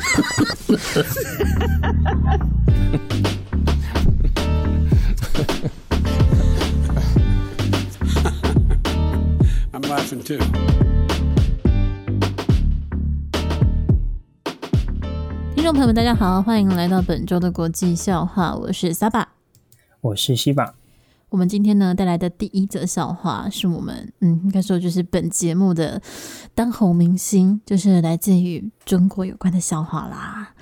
[9.72, 10.38] I'm laughing too.
[15.54, 19.26] 听众朋友们，大家好，欢迎来到本周的国际笑话，我是 Saba，
[20.00, 20.74] 我是西巴。
[21.30, 26.02] 我们今天呢带来的第一则笑话是我们嗯，应该说就是本节目的
[26.54, 30.54] 当红明星，就是来自于中国有关的笑话啦。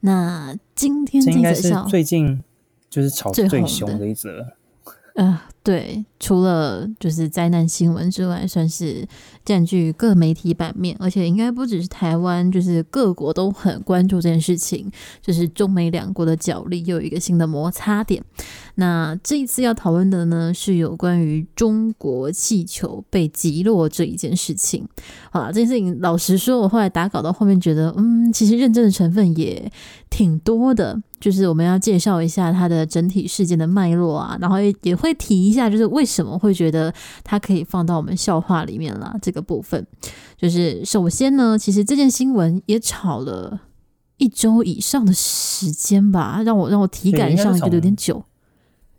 [0.00, 2.42] 那今天这则笑话最近
[2.88, 4.46] 就是炒最凶的一则。
[5.14, 9.06] 呃，对，除了就是灾难新闻之外，算是
[9.44, 14.90] 占据各媒体版面，而且应该不只是台湾，就是各国都很关注这件事情。
[15.20, 18.22] 就是中美两国的角力又有一个新的摩擦点。
[18.76, 24.88] 那这一次要讨论的呢，是有关于中国气球被击落这一件事情。
[25.30, 29.70] 好了，这件事情老实说，我后来打稿到后面觉得，嗯，其实认证的成分也
[30.10, 31.00] 挺多的。
[31.20, 39.14] 就是我们要介绍一下它的整体事件的脉络啊，然后也也会提一下，就是为什么会觉得它可以放到我们笑话里面啦。
[39.22, 39.86] 这个部分。
[40.36, 43.60] 就是首先呢，其实这件新闻也炒了
[44.16, 48.24] 一周以上的时间吧，让我让我体感上觉得有点久。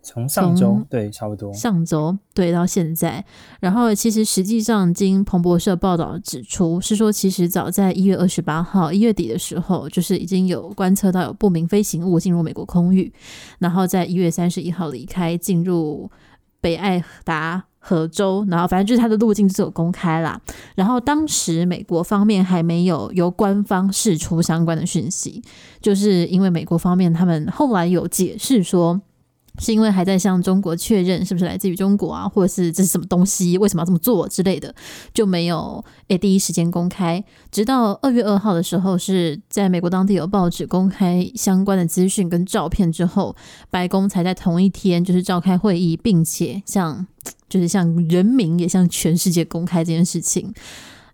[0.06, 3.23] 从上周对，差不多上周对到现在，
[3.62, 13.12] 然后其实实际上经彭博社报道指出，是说其实早在一月二十八号一月底的时候，就是已经有观测到有不明飞行物进入美国空域，
[13.59, 16.12] 然后在一月三十一号离开进入
[16.59, 20.38] 北爱达荷州，然后反正就是它的路径是有公开啦。
[20.76, 25.42] 然后当时美国方面还没有由官方释出相关的讯息，
[25.80, 29.02] 就是因为美国方面他们后来有解释说。
[29.59, 34.73] 是因为还在向中国确认是不是来自于中国啊，或者是这是什么东西，为什么要这么做之类的，
[35.14, 37.23] 就没有诶第一时间公开。
[37.52, 43.36] 直到二月二号的时候，是在美国当地有报纸公开相关的资讯跟照片之后，
[43.70, 47.06] 白宫才在同一天就是召开会议，并且向
[47.47, 50.53] 就是向人民也向全世界公开这件事情。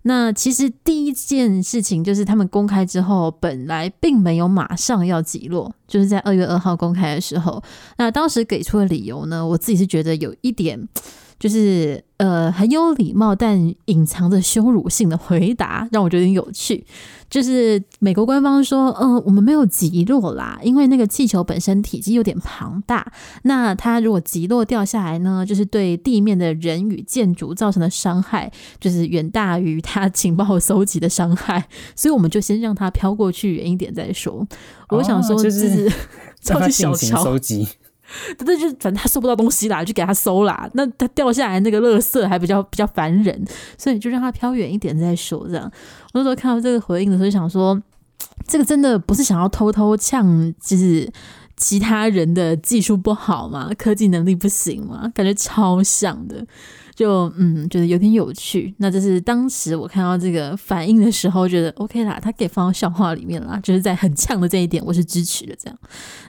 [0.03, 7.61] 那其实第一件事情就是他们公开之后，本来并没有马上要击落，就是在二月二号公开的时候，
[7.97, 10.87] 那当时给出的理由呢，我自己是觉得有一点。
[11.39, 16.85] 就是呃很有礼貌但隐藏着羞辱性的回答，让我觉得有趣。
[17.29, 23.05] 就是美国官方说，呃，我们没有击落啦，因为那个气球本身体积有点庞大，
[23.43, 34.43] 那它如果击落掉下来呢，就是对地面的人与建筑造成的伤害，就是远大于它情报搜集的伤害，所以我们就先让它飘过去远一点再说。
[34.89, 35.87] 我想说，就是
[36.41, 37.37] 超级小瞧。
[38.37, 40.69] 他这就反正他收不到东西啦，就给他收啦。
[40.73, 43.45] 那他掉下来那个垃圾还比较比较烦人，
[43.77, 45.47] 所以就让他飘远一点再说。
[45.47, 45.63] 这样，
[46.13, 47.81] 我那时候看到这个回应的时候，就想说，
[48.47, 51.11] 这个真的不是想要偷偷呛，就是
[51.59, 53.69] 其他人的技术不好吗？
[53.77, 55.11] 科技能力不行吗？
[55.13, 56.43] 感觉超像的。
[56.95, 58.75] 就嗯，觉得有点有趣。
[58.79, 63.57] 那这是当时我看到这个反应的时候，觉得 OK 啦，他可以放到笑话里面啦。
[63.63, 65.55] 就是在很呛的这一点，我是支持的。
[65.57, 65.79] 这样，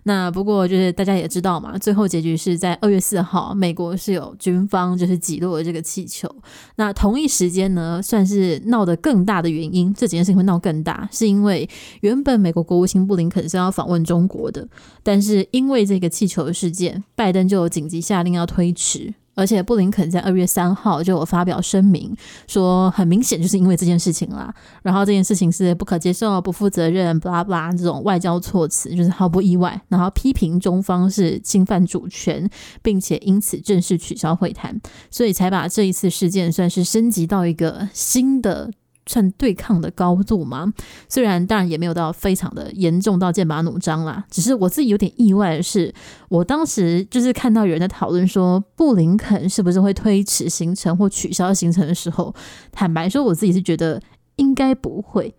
[0.04, 6.32] 那不过就是大家也知道嘛，最后结局是在二月四号，美国是有军方就是击落了这个气球。
[6.76, 11.68] 那同一时间呢，算是闹得更大的原因，这几件事情会闹更大，是因为
[12.02, 14.64] 原本美国国务卿布林肯是要访问中国的，
[15.02, 19.12] 但是因为这个气球事件，拜登就有紧急下令要推迟。
[19.36, 22.14] 而且布林肯在二月三号就有发表声明，
[22.46, 32.50] 说很明显就是因为这件事情啦，然后这件事情是不可接受、不负责任、巴拉巴拉这种外交措辞，就是毫不意外，然后批评中方是侵犯主权，
[32.82, 34.78] 并且因此正式取消会谈，
[35.10, 38.70] 所以才把这一次事件算是升级到一个新的。
[39.06, 40.72] 算对抗的高度吗？
[41.08, 45.92] 虽然当然也没有到非常的严重到剑拔弩张啦，只是我自己有点意外的是，
[46.28, 52.34] 我当时就是看到有人在讨论说布林肯是不是会推迟行程或取消行程的时候，
[52.70, 54.00] 坦白说我自己是觉得
[54.36, 55.34] 应该不会，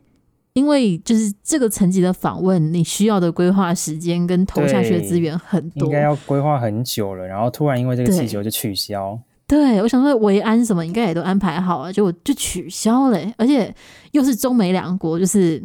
[0.53, 9.17] 因为就是这个层级的访问，你需要的规划时间跟投下去的资源很多，应该要规划很久了，然后突然因为这个气球就取消。
[9.51, 13.75] 对，我想说维安什么应该也都安排好了，就就取消了，而且
[14.13, 15.61] 又是中美两国，就是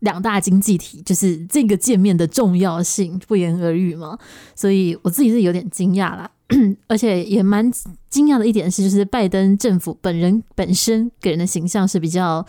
[0.00, 4.18] 两大经济体，就是这个见面的重要性不言而喻嘛。
[4.56, 6.28] 所以我自己是有点惊讶啦，
[6.88, 7.70] 而且也蛮
[8.10, 12.44] 惊讶的一点是，就是拜登政府本人本身给人的形象是比较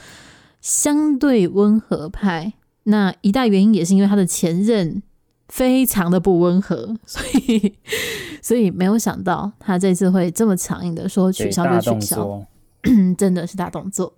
[0.59, 2.51] 相对温和派，
[2.85, 5.03] 那一大原因也是因为他的前任。
[5.49, 7.73] 非常的不温和， 所以
[8.41, 12.41] 所以没有想到他这次会这么强硬的说取消就取消。
[13.17, 14.13] 真的是大动作。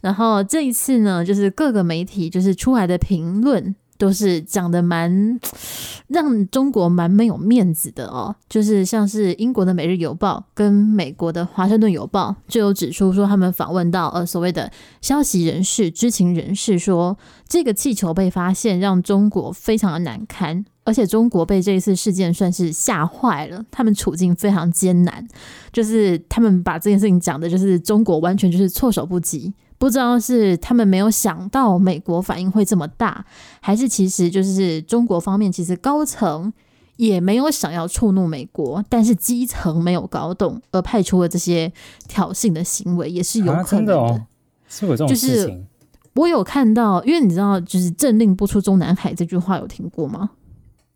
[0.00, 3.74] 然后这一次呢，就是各个媒体就是出来的评论。
[3.96, 5.38] 都是讲的蛮
[6.08, 14.70] 让中国蛮没有面子的哦，就是像是英国的《每日邮报》跟美国的《华盛顿邮报》就有指出说，他们访问到呃所谓的
[15.00, 17.16] 消息人士、知情人士说，
[17.48, 25.26] 这个气球被发现让中国非常的难堪，而且中国被这一次事件算是吓坏了，他们处境非常艰难，
[25.72, 29.52] 就是他们把这件事情讲的，就是中国完全就是措手不及。
[29.76, 33.24] 不知道是他们没有想到美国反应会这么大，
[33.60, 36.52] 还是其实就是中国方面其实高层
[36.96, 41.70] 也没有想要触怒美国，但是基层没有搞懂而派出了这些
[42.08, 44.00] 挑衅的行为，也是有可能的。
[44.00, 44.26] 啊，的哦，
[44.68, 45.34] 是有这种事情。
[45.34, 45.64] 就是
[46.14, 50.30] 我有看到，因为你知道，就是“政令不出中南海”这句话有听过吗？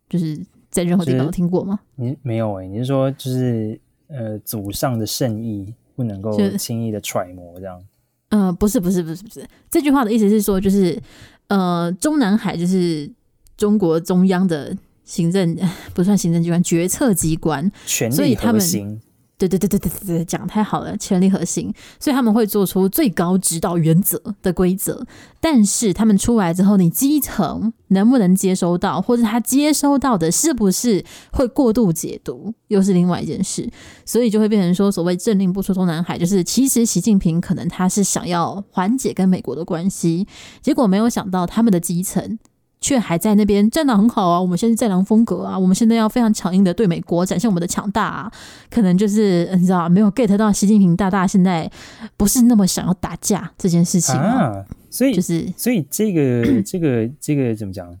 [0.09, 0.37] 就是
[0.69, 1.79] 在任何地方都听过吗？
[1.95, 7.81] 你没有诶，你是说就是呃，祖上的圣意不能够轻易的揣摩这样？
[8.29, 10.99] 嗯、呃，不是，不是，不是，不是，这句话的意思是说，就是，
[11.47, 13.09] 呃，中南海就是
[13.57, 15.57] 中国中央的行政，
[15.93, 19.01] 不算行政机关，决策机关，权力核心。
[19.39, 25.05] 对对对对对对，讲太好了，权力核心，所以他们会做出最高指导原则的规则。
[25.39, 33.69] 但是他们出来之后，你基层能不能接收到，或者他接收到的是不是会过度解读，又是另外一件事。
[34.05, 40.27] 所以就会变成说，所谓政令不出中南海，就是其实习近平可能他是想要缓解跟美国的关系，
[40.61, 42.37] 结果没有想到他们的基层。
[42.81, 48.31] 却还在那边战狼很好啊，我们现在战狼风格啊，我们现在要非常强硬的对美国展现我们的强大啊，
[48.69, 51.69] 可能就是你知道没有 get 到习近平大大现在
[52.15, 57.97] 不是那么想要打架这件事情啊，所以就是所以这个 这个这个怎么讲？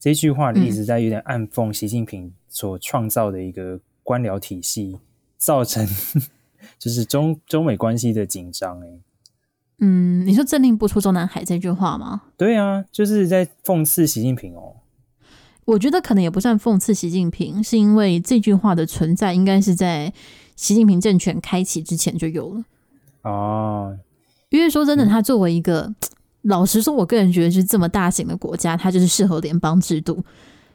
[0.00, 4.98] 这句话的意思在有点暗讽习近平所创造的一个官僚体系，
[5.38, 5.86] 造成
[6.76, 8.88] 就是中中美关系的紧张哎。
[9.84, 12.22] 嗯，你说“政令不出中南海”这句话吗？
[12.36, 14.76] 对啊，就是在讽刺习近平哦。
[15.64, 20.12] 我觉得可能也不算讽刺习近平，是因为这句话的存在应该是在
[20.54, 22.64] 习近平政权开启之前就有了
[23.22, 23.98] 哦。
[24.50, 25.94] 因为说真的，他作为一个、嗯、
[26.42, 30.22] 老实说，我个人觉得是这么大型的国家，他就是适合联邦制度，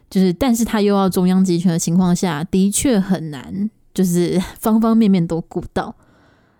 [0.10, 5.96] 就是但是他又要中央集权的情况下，的确很难，就是 方方面面都顾到。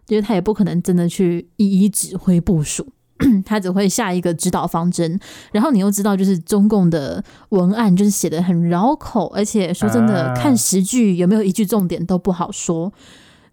[0.08, 2.88] 因为他也不可能真的去一一指挥部署，
[3.46, 5.20] 他只会下一个指导方针。
[5.52, 12.94] 然后你又知道，就是中共的文案就是写的很绕口，而且说真的，看十句有没有一句重点都不好说。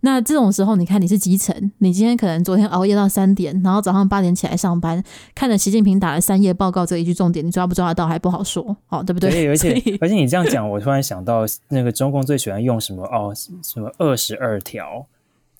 [0.00, 5.02] 那这种时候，你看你是基层，你今天可能昨天熬夜到三点，然后早上八点起来上班，
[5.34, 9.30] 看着习近平打了三页报告，这一句重点你抓不抓得到还不好说，哦，对不对？
[9.30, 9.70] 对，而且
[10.02, 15.06] 而且你这样讲，我突然想到那个中共最喜欢用什么哦，什么二十二条。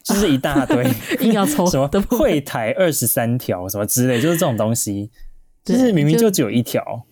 [0.05, 0.87] 就是一大堆，
[1.21, 5.11] 硬要抽 什么会台二十三条什么之类，就是这种东西，
[5.65, 7.05] 就是明明就只有一条，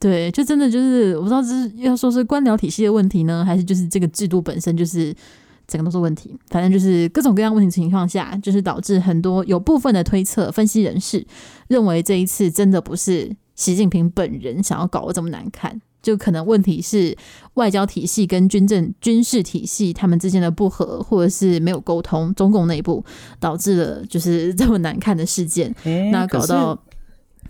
[0.00, 5.14] 对，就真的就是我不知道这是要说是官僚体系的问题呢，还是就是这个制度本身就是
[5.68, 6.36] 整个都是问题。
[6.48, 11.24] 反正就是各种各样问题情况下，就是导致很多有部分的推测分析人士
[11.68, 15.80] 认为这一次真的不是习近平本人想要搞得这么难看。
[16.06, 17.18] 就可能问题是
[17.54, 23.04] 外交体系跟军政军事体系他们之间的不合，或者是没有沟通，中共内部
[23.40, 25.74] 导致了就是 这么难看的事件。
[25.82, 26.80] 欸、那搞到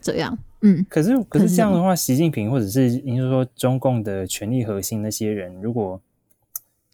[0.01, 6.01] 这样，嗯，可是可是这样的话，习近平或者是您说说中共的权力核心那些人，如果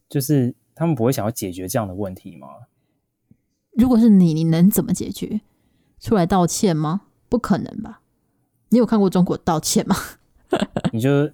[0.09, 2.47] 就是他们不会想要解决这样的问题吗？
[3.71, 5.39] 如果是你，你能怎么解决？
[6.01, 7.03] 出来道歉吗？
[7.29, 8.01] 不可能吧？
[8.67, 9.95] 你有看过中国道歉吗？
[10.91, 11.31] 你就。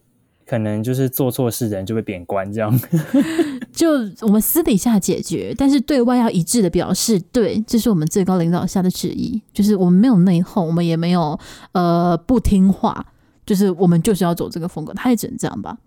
[0.50, 2.76] 可能就是做错事的人就会贬官这样，
[3.72, 3.92] 就
[4.22, 11.40] 我们私底下解决，但是对外要一致的表示，对，这是我们最高领导下的旨意，就是我们没有内讧，我们也没有
[11.74, 13.06] 呃不听话，
[13.46, 15.78] 就是我们就是要走这个风格，他也只能这样吧。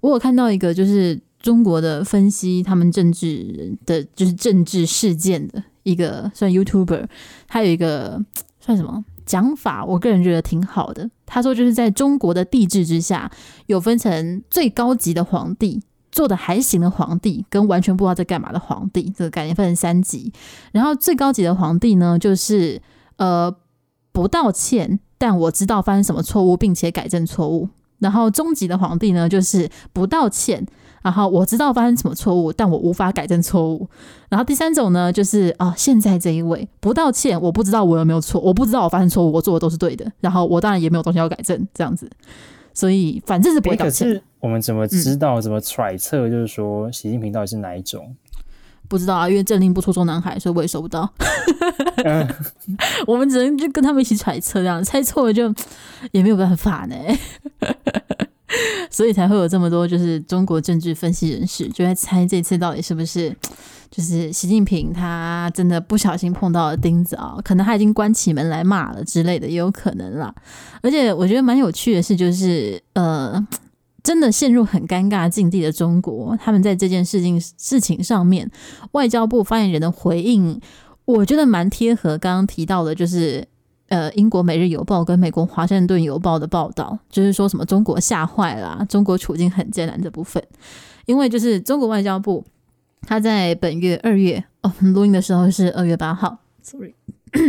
[0.00, 7.06] 我有看到一个就是中国的分析他们政治的，就是政治事件的一个算 YouTuber，
[7.48, 8.22] 他有一个
[8.60, 9.02] 算什么？
[9.30, 11.08] 讲法，我个人觉得挺好的。
[11.24, 13.30] 他说，就是在中国的帝制之下，
[13.66, 20.32] 有分成最高级的皇帝，做的还行的皇帝，跟完全不知道在干嘛的皇帝，这个概念分成三级。
[20.72, 22.82] 然后最高级的皇帝呢，就是
[23.18, 23.54] 呃
[24.10, 27.68] 不道歉，但我知道发生什么错误，并且改正错误。
[28.00, 30.66] 然后中级的皇帝呢，就是不道歉。
[31.02, 33.88] 然后我知道发生什么错误，但我无法改正错误。
[34.28, 40.10] 然后第三种呢，就是啊，现在这一位不道歉，我不知道我有没有错，我不知道我发生错误，我做的都是对的。
[40.20, 42.10] 然后我当然也没有东西要改正，这样子。
[42.72, 44.08] 所以反正是不会道歉。
[44.08, 45.40] 可是我们怎么知道？
[45.40, 46.28] 怎么揣测？
[46.28, 48.14] 就是说，习近平到底是哪一种？
[48.88, 51.08] 不知道啊，因为政令不出中南海，所以我也收不到。
[52.04, 52.28] 嗯、
[53.06, 55.52] 我们只能就跟他们一起揣测，这样猜错了就
[56.12, 56.96] 也没有办法呢。
[58.90, 63.34] 所以才会有这么多就是中国政治分析人士就在猜这次到底是不是
[63.90, 67.36] 就是习近平他真的不小心碰到了钉子啊？
[67.44, 70.34] 可能他已经关起门来骂了之类的，也有可能啦。
[70.82, 73.46] 而且我觉得蛮有趣的是，就是呃。
[74.02, 78.50] 真的陷入很尴尬境地的中国，他们在这件事情事情上面，
[78.92, 80.58] 外交部发言人的回应，
[81.04, 83.46] 我觉得蛮贴合刚刚提到的，就是
[83.90, 90.40] 呃，英国《每日邮报》跟美国《华盛顿邮报》的报道，就是说什么中国吓坏了，中国处境很艰难这部分，
[91.06, 92.44] 因为就是中国外交部
[93.02, 96.94] 他在本月二月哦，录音的时候是二月八号，sorry，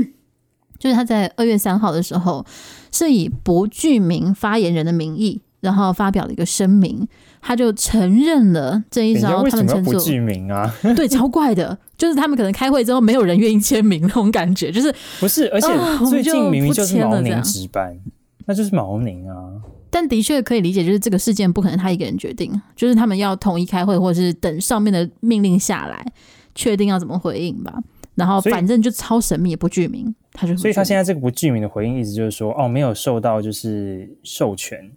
[0.79, 2.43] 就是他在二月三号的时候，
[2.91, 5.41] 是以不具名发言人的名义。
[5.61, 7.07] 然后发表了一个声明，
[7.41, 15.67] 他就承认了这一招，他们称作不具名啊， 对，超怪的，就是他们可能开会之后没有人愿意签名那种感觉，就是不是，而且
[16.09, 17.97] 最近明明就是毛宁值班，
[18.45, 19.35] 那就是毛宁啊。
[19.93, 26.05] 但的确可以理解，就是这个事件不可能他一个人决定，就是他们要统一开会，或者是等上面的命令下来，
[26.55, 27.77] 确定要怎么回应吧。
[28.15, 34.91] 然后反正就超神秘，也不具名，他就所以他现在这个不具名的回应，意思就是说，哦，没有受到就是授权。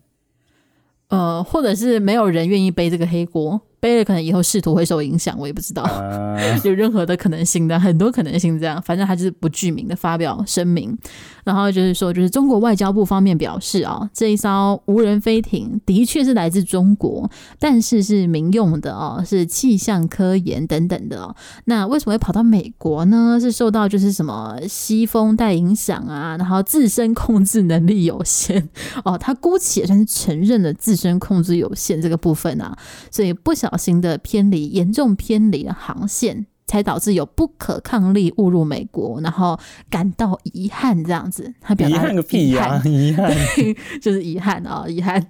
[1.08, 3.61] 呃，或者是没有人愿意背这个黑锅。
[4.04, 5.84] 可能以后仕途会受影响，我也不知道，
[6.64, 10.96] 有任何的可能性的，很多可能性这样，反正他就是不具名的发表声明，
[11.44, 21.34] 然后就是说，就是中国外交部方面表示啊，这一艘无人飞艇的确是来自中国，但是是民用的哦，是气象科研等等的哦。
[21.66, 23.38] 那为什么会跑到美国呢？
[23.40, 28.68] 是受到就是什么西风带影响啊，然后自身控制能力有限
[29.04, 32.76] 哦，他姑且也算是承认了自身控制有限这个部分啊，
[33.10, 39.58] 所以不小心的偏离，严重偏离了航线，才导致有不可抗力误入美国，然后
[39.90, 41.52] 感到遗憾这样子。
[41.60, 43.30] 他表达遗憾个屁呀、啊，遗憾
[44.00, 45.24] 就是遗憾啊，遗憾。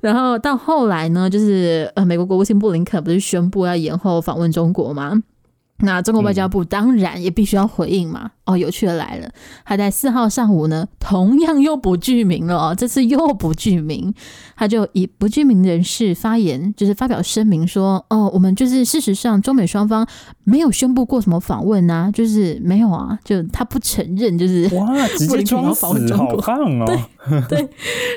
[0.00, 5.22] 然后到后来呢，就是呃，美国国务卿布林肯不是宣布要延后访问中国吗？
[5.78, 8.22] 那中国外交部当然也必须要回应嘛。
[8.24, 9.28] 嗯哦，有趣的来了，
[9.64, 14.14] 他在四号上午呢，同样又不具名了哦，这次又不具名，
[14.56, 20.06] 他就以不具名人士发言，就是发表声明说，哦，我们就是事实上中美双方
[20.44, 27.68] 没有宣布过什么访问啊，就是没有啊，就他不承认，就是哇，直接 装死，好棒哦，对对，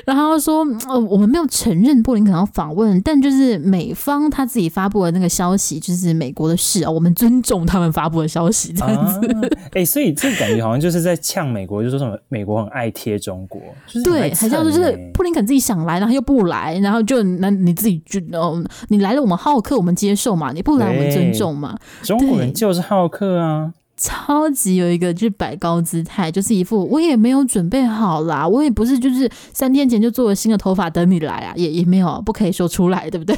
[0.06, 10.14] 然后说，哦，我们没有承认布林肯要访问，但就是美方他自己发布的那个消息，就是美国的事啊，我们尊重他们发布的消息，这样子， 哎、啊欸，所以。
[10.20, 21.74] 这感觉好像就是在呛美国，就说什么美国很爱贴中国，就是、对，很像说就是布林肯自己想来，然后又不来，然后就那你自己就哦，你来了我们好客，我们接受嘛，你不来我们尊重嘛。
[22.02, 33.36] 中国人就是好客啊，超级有一个就是摆高姿态，就是一副我也没有准备好啦，我也不是就是三天前就做了新的头发等你来啊，也也没有不可以说出来，对不对？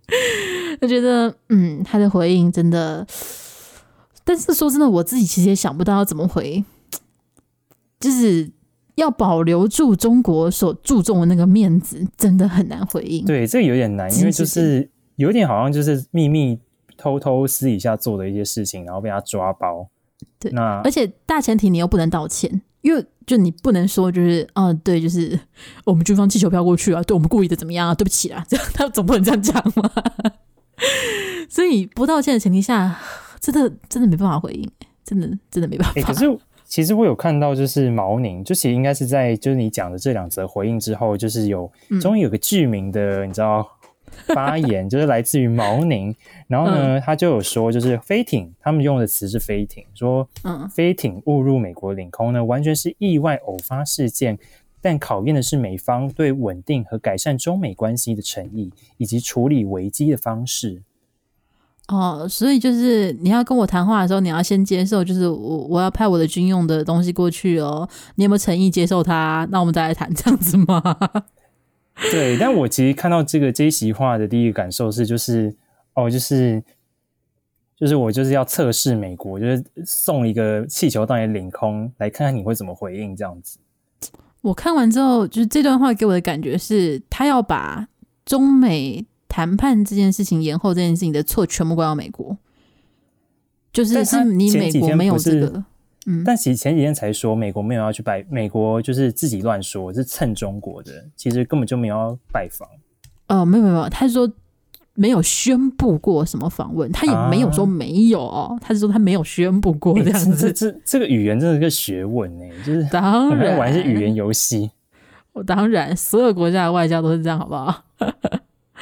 [0.80, 3.06] 我觉得嗯，他的回应真的。
[4.24, 6.64] 但是说真的，我自己其实也想不到要怎么回，
[8.00, 8.50] 就是
[8.94, 13.24] 要保留住中国所注重的那个面子，真的很难回应。
[13.26, 16.58] 对，这个有点难，因为就是有点好像就是秘密、
[16.96, 19.88] 偷偷私底下做的一些事情，然后被他抓包。
[20.38, 25.38] 对，那而且大前提你又不能道歉，因为就你不能说就是啊，对，就是
[25.84, 27.94] 我们军方气球飘过去啊，对我们故意的怎么样啊？
[27.94, 29.90] 对不起啊，这样他总不能这样讲嘛。
[31.50, 32.98] 所以不道歉的前提下。
[33.52, 34.70] 真的真的没办法回应，
[35.04, 36.00] 真的真的没办法。
[36.00, 36.24] 欸、可是
[36.64, 41.70] 其实我有看到，就是毛宁，就其实应该是在就是你讲的这两则回应之后，就是有
[42.00, 43.68] 终于有个具名的，你知道
[44.28, 46.14] 发言， 就是来自于毛宁。
[46.48, 54.38] 然后呢，他就有说，就是飞艇，他们用的词是飞艇，说嗯，飞艇误入美国领空呢，完全是意外偶发事件，
[54.80, 60.82] 但考验的是美方对稳定和改善中美关系的诚意，以及处理危机的方式。
[61.88, 67.86] 哦，所以就是你要跟我谈话的时候，你要先接受，就是我我要派我的军用的东西过去哦。
[68.14, 69.46] 你有没有诚意接受它？
[69.50, 70.82] 那我们再来谈这样子吗？
[72.10, 75.54] 对，但我其实看到这个这一席话的第一个感受是，就是
[75.92, 76.64] 哦，就是
[77.76, 83.58] 就是我就是要测试美国，就是送一个气球到你领空，来看看你会怎么回应这样子。
[84.40, 87.88] 我看完之后，就是这段话给我的感觉是，他要把
[88.24, 89.04] 中美。
[89.34, 92.38] 谈判这件事情延后，这件事情的错全部怪到美国，
[93.72, 95.64] 就是是你美国没有这个，
[96.06, 102.68] 嗯，但其实前几天才说美国没有要去拜，美国就是自己乱说，是蹭中国的，其实根本就没有要拜访。
[103.26, 104.32] 哦，没有没有，他是说
[104.94, 110.46] 没有宣布过什么访问，他也没有说没有哦，啊、他是说他没有宣布过这样子。
[110.46, 114.70] 欸、这这这个语言真的是个学问呢，就是当然玩一些语言游戏。
[115.32, 117.82] 我 当然，所有国家的外交都是这样，好不好？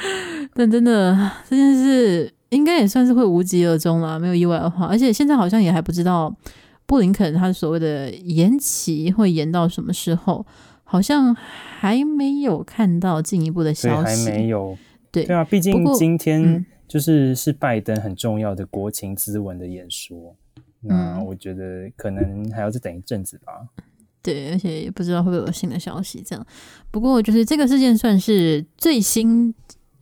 [0.53, 4.85] 但真的这件事应该也算是会无疾而终了，没有意外的话。
[4.85, 6.35] 而且现在好像也还不知道
[6.85, 10.45] 布林肯他所谓的延期会延到什么时候，
[10.83, 14.77] 好像还没有看到进一步的消息，还没有。
[15.11, 20.35] 对对啊，毕竟今天就是是拜登很重要的国情咨文的演说，
[20.83, 23.53] 嗯、那我觉得可能还要再等一阵子吧。
[24.21, 26.23] 对，而且也不知道会不会有新的消息。
[26.25, 26.45] 这样，
[26.89, 29.53] 不过就是这个事件算是最新，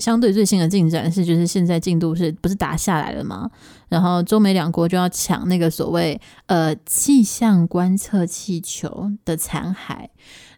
[0.02, 3.50] 相对最新的进展是，就是现在进度是不是打下来了吗？
[3.88, 10.08] 然后中美两国就要抢那个所谓呃气象观测气球的残骸。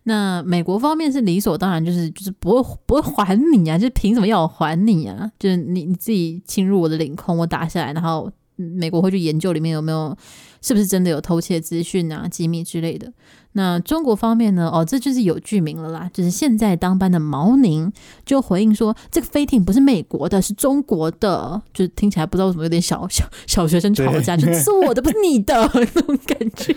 [0.06, 5.32] 那美国方面是理所当然，就是就是不会不会还你啊，就凭什么要我还你啊？
[5.40, 10.16] 就是你你自己侵入我的领空，我打下来，然后美国会去研究里面有没有
[10.64, 13.14] 是不是真的有偷窃资讯啊、机密之类的。
[13.52, 14.68] 那中国方面呢？
[14.74, 17.92] 哦，这就是有剧名了啦，就是现在当班的毛宁
[18.26, 26.76] 就回应说，这个飞艇不是美国的，是中国的，就听起来不知道为什么有点小小小学生吵架，就是我的不是你的 那种感觉。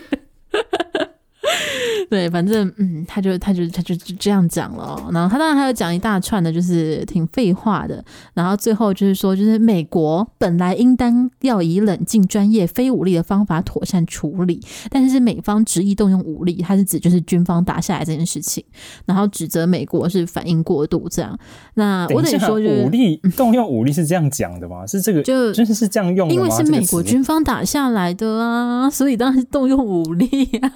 [2.09, 5.09] 对，反正嗯，他就他就他就就这样讲了。
[5.11, 8.03] 然后他当然还有讲一大串的，就是挺废话的。
[8.33, 18.63] 然后最后就是说，就是美国本来应当要以冷静、专业、非武力的方法妥善处理，但是美方执意动用武力，他是指就是军方打下来这件事情，
[19.05, 21.37] 然后指责美国是反应过度这样。
[21.73, 24.85] 那我得说，就是武力动用武力是这样讲的吗？
[24.87, 26.41] 是这个就就是是这样用的吗？
[26.41, 30.27] 因为是美国军方打下来的啊，所以当然是动用武力
[30.61, 30.71] 啊。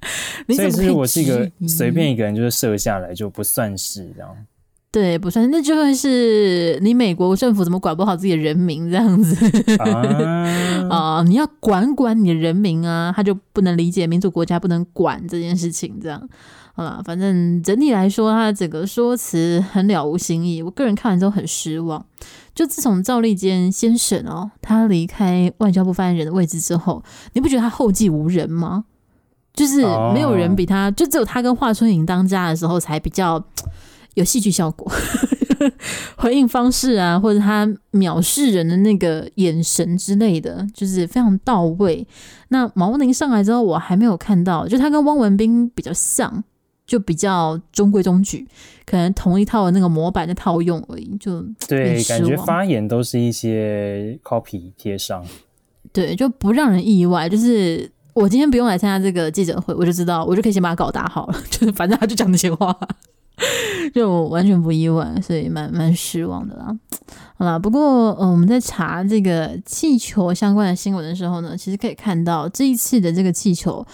[0.48, 4.36] 所以，是我是一个随便一个人就是射下来就不算是这样，
[4.92, 9.36] 对，不算，那就会是你美国政府怎么管不好自己的人民这样子
[9.78, 11.22] 啊， 啊？
[11.22, 16.28] 你要管管你的人民啊，他就不能理解民主国家不能管这件事情，这样
[16.74, 17.00] 好了。
[17.04, 22.04] 反正整体来说，他的整个说辞很了无新意，我个人看完之后很失望。
[22.52, 27.02] 就自从赵立坚先生哦，他离开外交部发言人的位置之后，
[27.34, 28.86] 你不觉得他后继无人吗？
[29.60, 29.82] 就是
[30.14, 30.96] 没有人比他，oh.
[30.96, 33.44] 就只有他跟华春莹当家的时候才比较
[34.16, 34.90] 有戏剧效果，
[36.16, 42.06] 回应方式啊，或者他藐视人的那个眼神之类的，就是非常到位。
[42.48, 46.42] 那毛宁上来之后，我还没有看到，就他跟汪文斌比较像，
[46.86, 48.48] 就比较中规中矩，
[48.86, 51.14] 可能同一套的那个模板的套用而已。
[51.20, 55.22] 就对，感觉发言都是一些 copy 贴上，
[55.92, 57.92] 对，就不让人意外，就是。
[58.12, 61.38] 我今天不用来参加这个记者会，我就知道，我就可以先把稿打好了。
[61.50, 62.76] 就是反正他就讲那些话，
[63.94, 66.76] 就完全不意外，所以蛮蛮失望的啦。
[67.36, 73.86] 好啦，不过呃，我们在查这个气球相关的新闻的时候呢，其实可以看到这一次的这个气球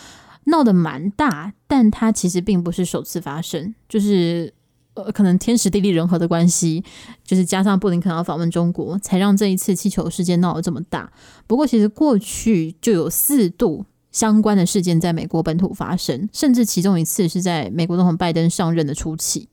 [0.44, 4.52] 闹得蛮大，但它其实并不是首次发生，就是
[4.94, 6.82] 呃，可能天时地利人和的关系，
[7.24, 11.12] 就是加上布林肯要访问中国，才让这一次气球事件闹得这么大。
[11.46, 13.84] 不过其实过去就有四度。
[14.16, 19.46] 相关的事件在美国本土发生，甚至其中一次是在美国总统拜登上任的初期。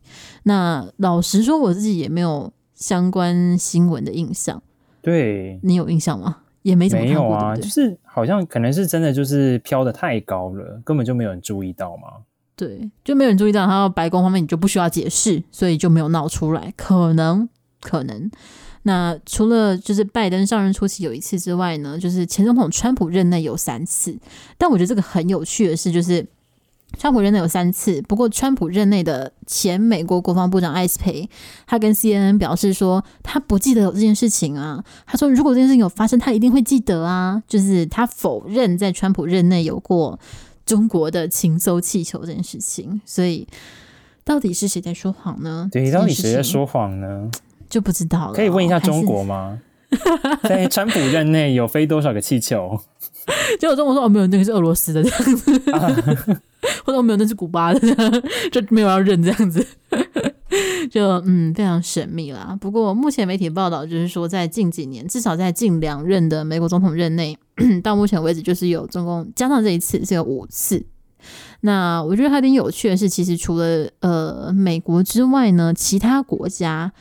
[0.43, 4.63] 那老实说，我自己也没有相关新闻的印象。
[5.01, 6.37] 对，你有印象吗？
[6.61, 12.23] 也没怎么看过，没有啊，对对就是好像可能是真的，就是飘得太高了，根本就没有人注意到嘛。
[12.55, 16.73] 对，就没有人注意到，然后白宫方面你就不需要解释，所以就没有闹出来。
[16.77, 17.49] 可能，
[17.81, 18.31] 可能。
[18.83, 24.17] 那除了就是拜登上任初期有一次之外呢，就是前总统川普任内有三次。
[24.57, 26.25] 但我觉得这个很有趣的是，就是
[26.97, 31.27] 川普任内有三次，不过川普任内的前美国国防部长艾斯培，
[31.65, 34.83] 他跟 CNN 表示说他不记得有这件事情啊。
[35.07, 37.41] 他说如果这件事情有发生，他一定会记得啊。
[37.47, 40.19] 就是他否认在川普任内有过
[40.65, 43.01] 中国的情搜气球这件事情。
[43.05, 43.47] 所以
[44.23, 45.69] 到底是谁在说谎呢？
[45.71, 47.31] 对，到底谁在说谎呢？
[47.73, 48.33] 就不知道了。
[48.33, 49.59] 可以问一下中国吗？
[50.43, 52.79] 在川普任内有飞多少个气球？
[53.59, 55.87] 结果中国说哦，没有，那个是俄罗斯的这样子， 啊、
[56.85, 59.65] 或者我没有，那是古巴的这样，就没有要认这样子，
[60.91, 62.55] 就嗯非常神秘啦。
[62.61, 67.35] 不过目前媒体报道就是说，在近几年，至少在近两任的美国总统任内，
[67.83, 70.85] 到目前为止就是有总共加上这一次是有五次。
[71.61, 76.91] 那我觉得还挺有趣的是，其实除了呃美国之外呢，其他国家。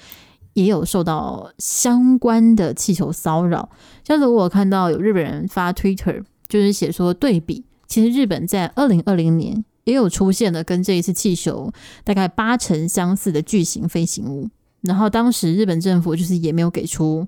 [0.55, 3.71] 也有受到相关的气球骚扰，
[4.05, 11.73] 像是我看到有日本人发 Twitter，就是写说对比，其实日本在二零二零年也有出现了跟这一次气球
[12.05, 14.49] 大概八成相似的巨型飞行物，
[14.83, 17.27] 然后当时日本政府就是也没有给出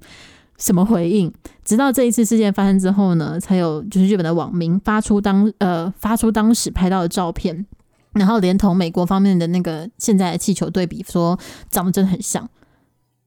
[0.59, 1.33] 什么回应，
[1.65, 7.67] 直到这一次事件发生之后呢，才有就是日本的网民发出当呃发出当时拍到的照片，
[8.13, 11.39] 然后连同美国方面的那个现在的气球对比，说
[11.71, 12.49] 长得真的很像。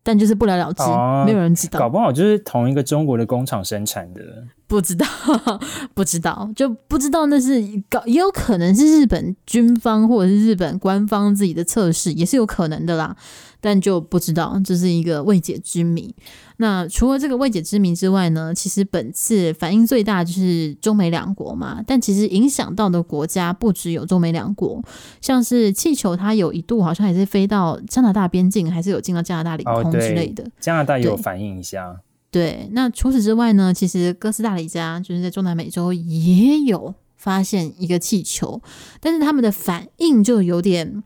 [0.07, 1.77] 但就是不了了之，哦、没有人知道。
[1.77, 4.21] 搞不好就是同一个中国的工厂生产的，
[4.67, 5.05] 不知道，
[5.95, 13.15] 不知道，就不知道那是搞，也有可能是日本军方或者是日本官方自己的测试，也是有可能的啦。
[13.59, 16.13] 但就不知道，这是一个未解之谜。
[16.57, 21.81] 那除了这个未解之谜之外呢，其实本次反应最大就是中美两国嘛。
[21.85, 24.81] 但其实影响到的国家不只有中美两国，
[25.21, 30.43] 像是气球，它有一度好像也是飞到加拿大边境，还是有进到加拿大领空之类的。
[30.43, 31.99] 哦、加拿大也有反应一下
[32.37, 32.69] 对。
[32.73, 38.61] 那除此之外呢，其实哥斯达黎加就是在中南美洲也有发现一个气球，
[38.99, 41.03] 但是他们的反应就有点。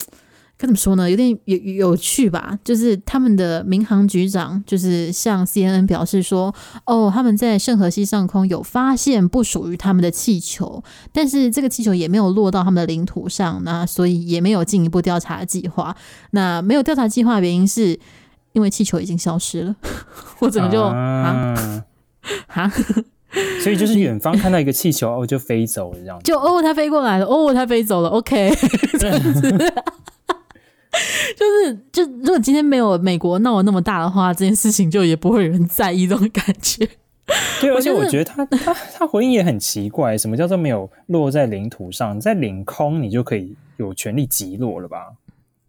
[0.57, 1.09] 该怎么说呢？
[1.09, 2.59] 有点有有趣吧。
[2.63, 6.53] 就是他们的民航局长就是向 CNN 表示说
[6.85, 15.95] ：“哦，他们在圣河西上空有发现不属于他们的气球，但是这个气球也没有落到他们的领土上，那所以也没有进一步调查计划。
[16.29, 17.99] 那没有调查计划的原因是
[18.53, 19.75] 因为气球已经消失了。
[20.39, 21.55] 我怎么就啊
[22.47, 22.71] 啊，
[23.63, 28.53] 所以就是远方看到一个气球哦，就飞走了这样子，就哦，它飞过来了，哦，它飞走了，OK，
[28.99, 29.41] 这样子。”
[31.37, 36.85] 就是，就如果今天没有美国闹得那么大的话，这件事情就也不会有人在意这种感觉。
[37.61, 44.97] 对，而且我觉得他他他回应也很奇怪，什么叫做没有落在领土上，在领空你就可以有权利击落了吧？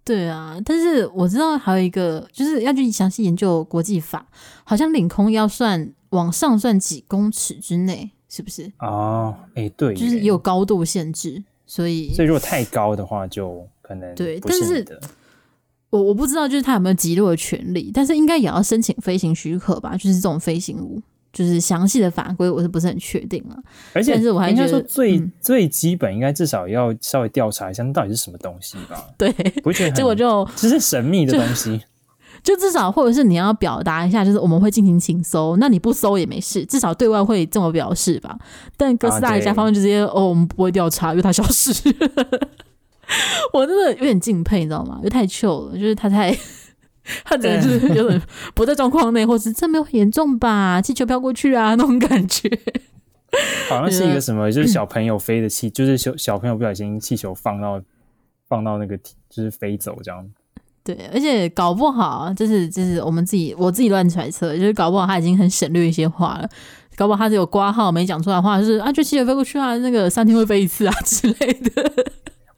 [0.04, 4.26] 对啊，但是我知道还有一个，就是要去详细研究国际法，
[4.64, 8.72] 好像领空要算往上算几公尺之内，是不是？
[8.78, 13.66] 哦，哎，对，就是也有高度限制，所以所以如果太高的话就。
[13.84, 14.86] 可能对，但是
[15.90, 19.94] 我我不知道，就是他有没有击落的权利，但是应该也要申请飞行许可吧？
[19.96, 23.56] 就是这种飞行物，就是详细的法规，我是不是很确定了？
[23.94, 29.04] 而且，但是我还应该说最、嗯、最基本，应该至少要稍微调查一下，那到底是什么东西吧？
[29.16, 31.80] 对，不会觉得 结果就这是神秘的东西。
[32.42, 38.36] 就至少，或者是你要表达一下，就是我们会进行请搜，那你不搜也没事，至少对外会这么表示吧。
[38.76, 41.72] 但哥斯达黎加方面就直接哦，哦，我们不会调查，因为它消失。
[43.52, 44.96] 我真的有点敬佩，你知道吗？
[44.98, 46.36] 因为太糗了，就是他太，
[47.24, 48.22] 他真的就是有点
[48.54, 50.80] 不在状况内，或是这没有很严重吧？
[50.80, 52.48] 气球飘过去啊， 那种感觉，
[53.68, 57.82] 好像是一个什么，就是小朋友飞的气，就是小小朋友不小心气球放到
[58.48, 58.96] 放到那个
[59.28, 60.24] 就是飞走这样。
[60.84, 66.48] 对，而且搞不好，就是就是我们自己我自己乱揣测，就是搞不好他已经很省略一些话了，
[66.96, 72.04] 搞不好他只有挂号没讲出来的话，就是啊，就气球飞过去啊，那个三天会飞一次啊之类的。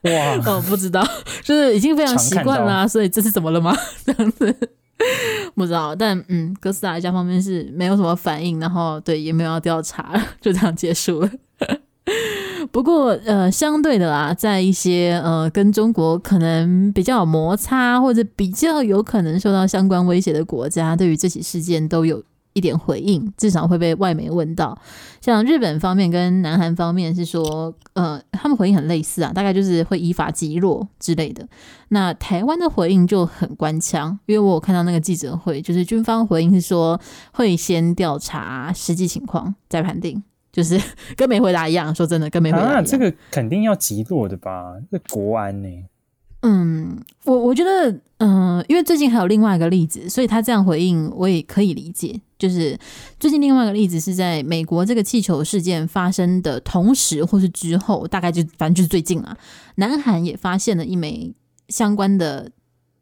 [0.05, 1.05] 哇，哦，不知道，
[1.43, 3.75] 就是已经非常习惯了啊，所以这是怎么了吗？
[4.05, 4.55] 这样子
[5.55, 11.29] 不知道，但嗯，哥斯达黎加方面是没有什么反应，然后对也没有要调查， 就这样结束了。
[12.71, 22.23] 不过呃，相对的啦，在一些呃跟中国可能比较有摩擦或者比较有可能受到相关威胁的国家，对于这起事件都有。
[22.55, 24.77] 一点回应，至少会被外媒问到。
[25.19, 31.45] 像日本方面跟南韩方面是说，呃，他们回应很类似啊，大概就是会依法击落之类的。
[31.89, 36.99] 那台湾的回应就很官腔，因为我有看到那个记者会，就是军方回应是说
[37.33, 40.79] 会先调查实际情况再判定，就是
[41.17, 41.93] 跟没回答一样。
[41.93, 42.75] 说真的，跟没回答一样。
[42.77, 44.75] 啊，这个肯定要击落的吧？
[44.89, 45.69] 这国安呢？
[46.47, 52.21] 嗯，我我觉得，嗯、因为最近还有另外一个例子，所以他这样回应我也可以理解。
[52.37, 52.77] 就是
[53.19, 59.35] 最近另外一个例子是在美国这个气球事件发生的同时或是之后，大概就反正就是最近啊，
[59.77, 61.33] 南韩也发现了一枚
[61.69, 62.51] 相关的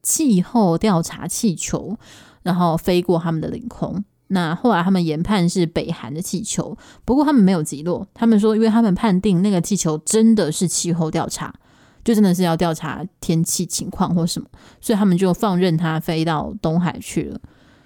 [0.02, 1.98] 气候调查气球，
[2.44, 4.06] 然后飞过他们的领空。
[4.28, 8.08] 那后来他们研判是北韩的气球，不过他们没有击落。
[8.14, 11.54] 他们说，因为他们判定那个气球真的是气候调查。
[12.04, 14.48] 就真的是要调查天气情况或什么，
[14.82, 17.40] 所以他们就放任它飞到东海去了。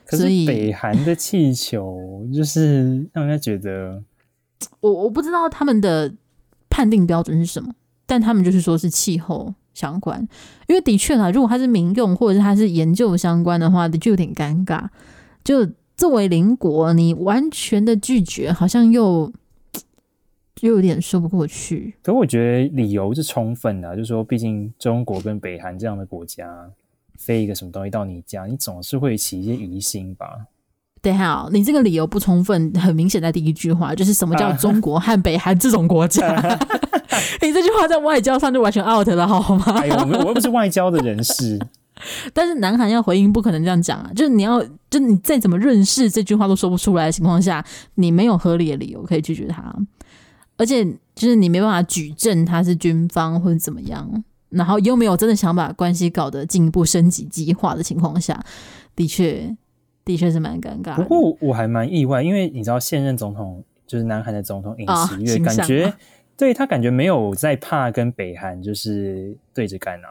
[0.05, 4.01] 可是北韩的气球就是 让人家觉得，
[4.79, 6.13] 我我不知道他们的
[6.69, 7.73] 判定标准是什么，
[8.05, 10.25] 但他们就是说是气候相关。
[10.67, 14.87] 因为的确啊，如果它是民用或者是它是研究相关的话，的就有点尴尬。
[15.43, 19.31] 就作为邻国，你完全的拒绝，好像又。
[20.57, 26.67] 就有点说不过去，可我觉得理由是充分的，就是说，毕竟中国跟北韩这样的国家
[27.15, 30.47] 飞一个什么东西到你家，你总是会起一些疑心吧？
[30.99, 36.27] 对，好，你这个理由不充分，很明显在第一句话就是什么叫中国和北韩这种国家？
[37.41, 39.63] 你这句话在外交上就完全 out 了，好吗？
[39.79, 41.59] 哎呦，我我又不是外交的人士。
[42.33, 44.11] 但是南韩要回应，不可能这样讲啊！
[44.15, 47.63] 就是你要，就你再怎么认识，这句话都说不出来的情况下，
[47.95, 49.75] 你没有合理的理由可以拒绝他，
[50.57, 50.83] 而且
[51.15, 58.43] 就是你没办法举证他是军方或者怎么样，然后又没有真的想把关系搞得进一步升级激化的情况下，
[58.95, 59.55] 的确，
[60.03, 60.95] 的确是蛮尴尬。
[60.95, 65.93] 不过我还蛮意外，因为你知道现任总统就是南韩的总统尹锡悦，感觉
[66.35, 70.09] 对他感觉没有在怕跟北韩就是对着干啊。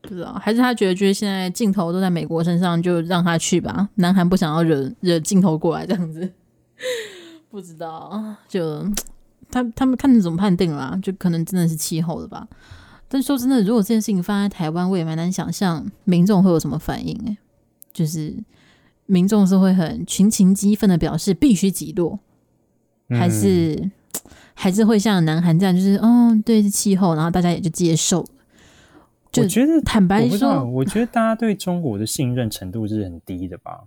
[0.00, 3.88] 不知道，还是他觉得，就是现在镜头都在美国身上，就让他去吧。
[3.94, 6.28] 南韩不想要惹惹镜头过来这样子，
[7.48, 8.84] 不知道，就
[9.52, 12.48] 他他们看你怎么判定啦，就可能真的是气候的吧。
[13.08, 17.36] 但说真的，如果这件事情发生在台湾，我也蛮难想象民众会有什么反应诶，
[17.92, 18.34] 就是
[19.04, 22.18] 民众是会很群情激愤的表示必须击落，
[23.10, 23.92] 还是、嗯、
[24.54, 28.26] 还是会像南韩这样，就是哦，对，是气候，然后大家也就接受。
[29.36, 33.84] 我觉得坦白说我，我觉得大家对中国的信任程度是很低的吧。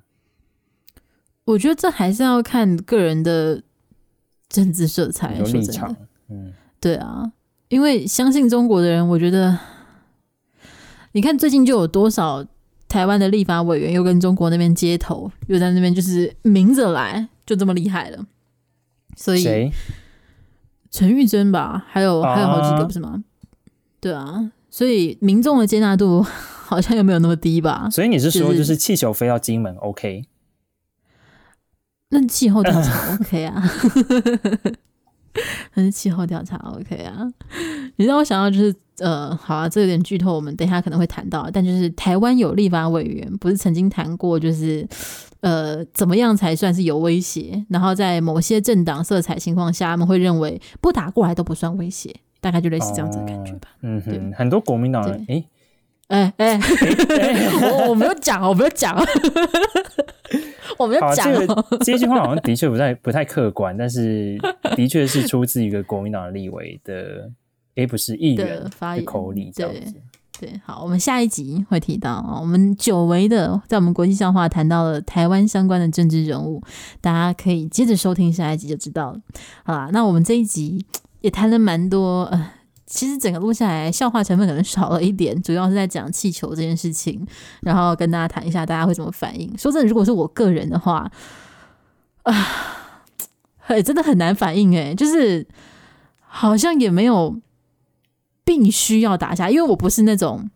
[1.45, 3.62] 我觉得这还是要看个人的
[4.49, 5.95] 政治色彩、有立场。
[6.29, 7.31] 嗯，对啊，
[7.69, 9.58] 因为相信中国的人，我觉得
[11.13, 12.45] 你看最近就有多少
[12.88, 18.25] 台湾的立法委员又跟中国那边接头，又在那边就是明着来，就这么厉害了。
[19.15, 19.71] 所以谁？
[20.91, 23.10] 陈玉珍吧，还有还有好几个，不是吗？
[23.10, 23.23] 啊、
[23.99, 24.51] 对啊。
[24.69, 27.89] 所以民众的接纳度好像又没有那么低吧？
[27.89, 30.25] 所以你是说，就是气球飞到金门，OK？
[32.19, 33.63] 那气候调查 OK 啊？
[35.75, 37.28] 那是气候调查 OK 啊？
[37.97, 41.49] 你让我想到就是呃，好啊，这有点剧透，我们等一下可能会谈到。
[41.51, 44.88] 但就是台湾有立法委员不是曾经谈过，就是
[45.41, 47.65] 呃，怎么样才算是有威胁？
[47.69, 52.15] 然后在某些政党色彩情况下，他们会认为不打过来都不算威胁。
[52.41, 53.69] 大概就类似这样子的感觉吧。
[53.78, 55.43] 哦、嗯哼，很多国民党人，哎，
[56.07, 56.59] 哎哎，
[57.61, 58.95] 我我没有讲，我没有讲，
[60.77, 61.33] 我没有讲。
[61.33, 64.37] 这个这句话好像的确不太不太客观，但是
[64.77, 67.31] 的确是出自一个国民党的立委的，
[67.75, 69.93] 哎，不是议员的口里这样子
[70.39, 70.49] 对。
[70.51, 76.61] 对，好，我们下一集会提到啊，我们久违的在我们国际笑话谈到了台湾相关的政治人物，
[77.01, 79.19] 大家可以接着收听下一集就知道了。
[79.63, 80.85] 好啦，那我们这一集。
[81.21, 82.51] 也谈了蛮多，呃，
[82.95, 87.27] 其实整个录下来笑话成分可能少了一点，主要是在讲气球这件事情，
[87.62, 89.55] 然后跟大家谈一下大家会怎么反应。
[89.58, 91.12] 说真的，如果是我个人的话，
[92.23, 92.34] 啊，
[93.67, 95.45] 哎，真的很难反应，哎，就是
[96.21, 97.38] 好像也没有
[98.45, 100.49] 必须要打下，因为我不是那种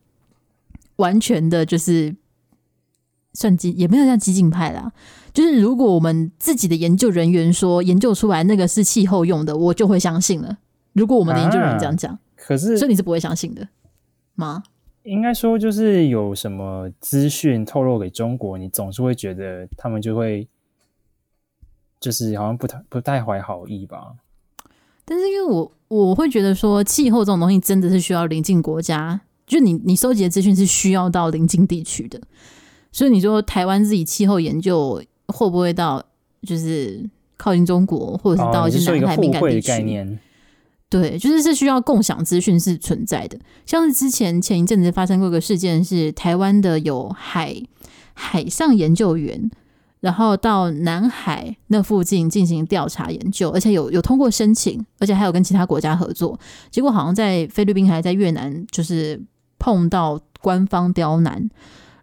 [0.95, 2.15] 完全的，就是
[3.33, 4.93] 算激，也没有像激进派啦。
[5.33, 10.57] 就是如果我们自己的研究人员说研究出来那个是气候用的，我就会相信了。
[10.93, 12.17] 如果我们的研究人员这样讲，
[12.49, 13.67] 可是所以你是不会相信的
[14.33, 14.63] 吗？
[15.03, 20.47] 应该说，就是有什么资讯透露给中国，你总是会觉得他们就会
[21.99, 24.15] 就是好像不太不太怀好意吧。
[25.05, 32.19] 但是因为我我会觉得说气候这种东西真的是需要邻近国家，就你你收集的资讯是需要到邻近地区的，
[32.91, 34.99] 所以你说台湾自己气候研究。
[35.31, 36.03] 会不会到
[36.41, 37.07] 就是
[37.37, 39.71] 靠近中国，或者是到一些南海敏感地区？
[39.71, 40.17] 哦、
[40.89, 43.37] 对，就是是需要共享资讯是存在的。
[43.65, 47.55] 像是之前前一阵子发生过一个事件，是台湾的有海
[48.15, 49.51] 海上研究员，
[49.99, 56.39] 然后到南海那附近进行调查研究，而且有有通过申请，而且还有跟其他国家合作。
[56.71, 59.21] 结果好像在菲律宾还在越南，就是
[59.59, 61.47] 碰到官方刁难。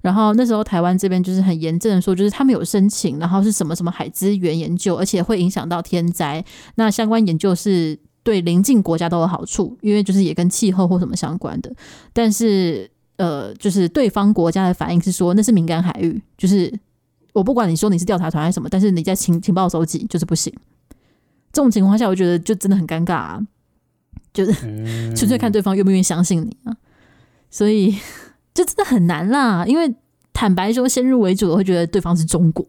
[0.02, 6.44] 然后那时候台湾这边就是很严正的说，就是他们有申请，然后是什么什么海资源研究，而且会影响到天灾。
[6.76, 11.72] 那相关研究是对邻近国家都有好处，因为就是也跟气候或什么相关的。
[12.12, 16.76] 但是呃，就是对方国家的反应是说那是敏感海域，就是
[17.32, 20.52] 我不管你说你是调查团还是什么，但是你在情情报收集就是不行。
[21.52, 23.40] 这种情况下，我觉得就真的很尴尬啊，
[24.34, 24.52] 就是
[25.14, 26.76] 纯粹看对方愿不愿意相信你啊，
[27.48, 27.94] 所以。
[28.56, 29.94] 就真的很难啦，因为
[30.32, 32.66] 坦白说，先入为主的会觉得对方是中国，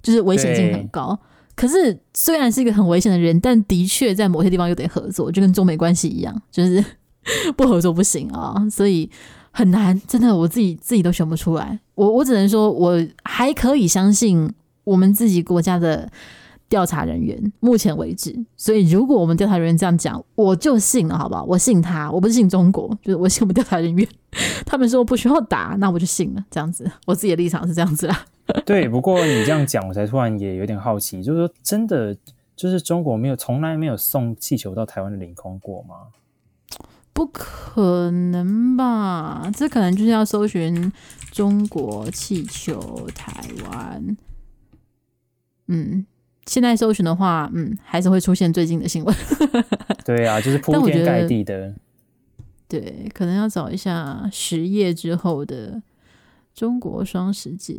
[0.00, 1.18] 就是危险性很高。
[1.56, 6.84] 可是虽然是一个很危险的人，但的确在某些地方又得合作，就跟中美关系一样，就是
[7.56, 9.10] 不合作不行啊，所以
[9.50, 10.00] 很难。
[10.06, 11.80] 真的，我自己自己都选不出来。
[11.94, 14.52] 我我只能说，我还可以相信
[14.84, 16.08] 我们自己国家的。
[16.68, 21.44] 调查人员目前为止，所以如果我们调查人员这样讲，我就信了，好不好？
[21.44, 24.06] 我信他，我不是信中国，就是我信我们调查人员。
[24.66, 26.44] 他们说不需要打，那我就信了。
[26.50, 28.26] 这样子，我自己的立场是这样子啦。
[28.66, 32.16] 对，不过你这样讲，我才突然也有点好奇，就是说，真的，
[32.54, 35.94] 就是中国没有从来没有送气球到台湾的领空过吗？
[37.12, 39.50] 不可能吧？
[39.56, 40.92] 这可能就是要搜寻
[41.30, 43.32] 中国气球台
[43.64, 44.16] 湾。
[45.68, 46.04] 嗯，
[46.46, 49.14] 现在搜寻的话，嗯，还是会出现最近的新闻。
[50.04, 51.74] 对啊，就是铺天盖地的。
[52.68, 55.82] 对，可能要找一下十页之后的。
[56.54, 57.74] 中国双十节，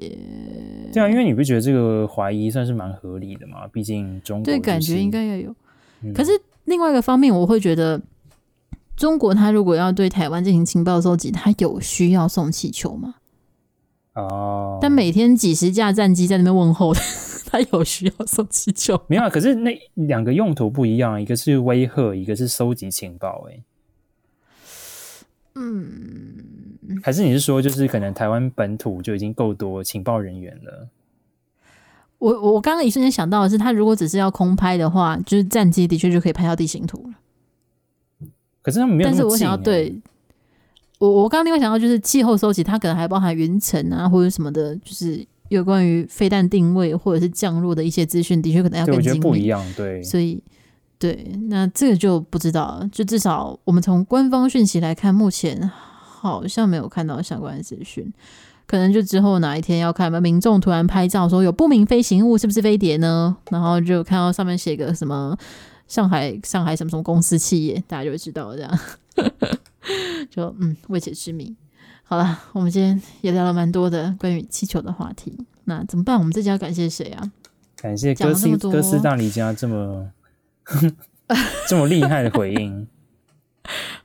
[0.93, 3.67] 对啊，因为你不觉得这个怀疑算是蛮合理的嘛？
[3.69, 5.55] 毕竟中国对感觉应该要有，
[6.03, 6.29] 嗯、可是
[6.65, 7.99] 另外一个方面，我会觉得
[8.95, 13.15] 中国他如果要对台湾进行情报收集，他有需要送气球吗？
[14.13, 16.93] 哦，但每天几十架战机在那边问候，
[17.49, 19.01] 他有需要送气球？
[19.07, 23.53] 没有啊，可是那两个用途不一样，一个是威吓，一个是收集情报、欸。
[23.53, 23.63] 哎，
[25.55, 26.43] 嗯。
[27.03, 30.87] 还是你是说，就是可能台湾本土就已经够多情报人员了？
[32.17, 38.29] 我我刚刚一瞬间想到的是，他如果只是要空拍的话，就是战机的确就可以拍到地形图了。
[38.61, 39.09] 可是他们没有。
[39.09, 39.99] 但是我想要对
[40.97, 49.19] 我我刚刚另外想到就是气候收集，它可能还包含云层啊或者什么的，就是有关于飞弹定位或者是降落的一些资讯，的确可能要更精密。
[49.19, 50.43] 不一样，对，所以
[50.99, 52.89] 对，那这个就不知道了。
[52.91, 55.71] 就至少我们从官方讯息来看，目前。
[56.19, 58.11] 好像没有看到相关的资讯，
[58.65, 60.19] 可能就之后哪一天要看吧。
[60.19, 63.37] 民众突然拍照说有不明飞行物，是不是飞碟呢？
[63.51, 65.37] 然后就看到上面写个什么
[65.87, 68.79] 上海上海什么什么公司企业，大家就会知道这样。
[70.31, 71.55] 就嗯，未解之谜。
[72.09, 75.37] 好了，我们今天也聊了蛮多的关于气球的话题。
[75.65, 76.17] 那怎么办？
[76.17, 77.31] 我们这集要感谢谁啊？
[77.75, 80.09] 感谢哥斯哥斯大黎加这么
[81.67, 82.87] 这么厉害的回应。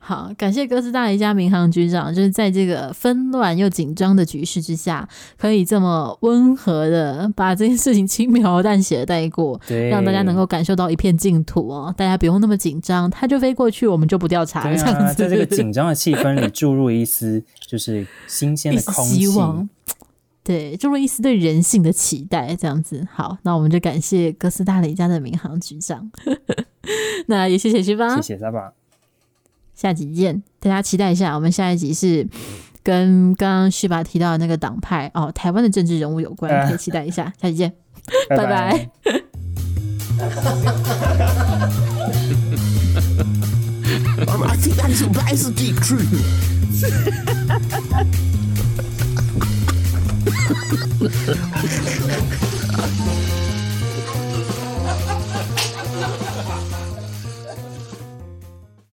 [0.05, 14.77] 好，感谢哥斯大黎加民航局长，就是在这个纷乱又紧张的局势之下，可以这么温和的把这件事情轻描淡写的带过，对，让大家能够感受到一片净土哦，大家不用那么紧张，他就飞过去，我们就不调查了。
[14.77, 19.69] 这样子，啊，在这个紧张的气氛里注入一丝就是新鲜的空气，希望，
[20.43, 23.07] 对，注入一丝对人性的期待，这样子。
[23.13, 26.11] 好，那我们就感谢哥斯大黎加的民航局长，
[27.29, 28.73] 那也谢谢徐芳，谢谢沙巴。
[29.83, 31.35] 下集见，大家期待一下。
[31.35, 32.25] 我们下一集是
[32.85, 37.33] 跟刚刚旭爸提到的那个党派哦，台湾的政治人物有关，可以期待一下。
[37.43, 37.73] 下集见，
[38.29, 38.89] 拜拜。